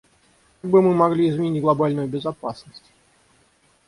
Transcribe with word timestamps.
Как 0.63 0.71
бы 0.71 0.81
мы 0.81 0.95
могли 0.95 1.29
изменить 1.29 1.61
глобальную 1.61 2.07
безопасность? 2.07 2.89